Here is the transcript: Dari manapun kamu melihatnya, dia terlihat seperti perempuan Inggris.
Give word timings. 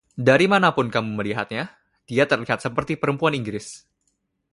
Dari 0.27 0.45
manapun 0.53 0.87
kamu 0.95 1.09
melihatnya, 1.19 1.63
dia 2.09 2.23
terlihat 2.31 2.57
seperti 2.65 2.93
perempuan 3.01 3.33
Inggris. 3.39 3.67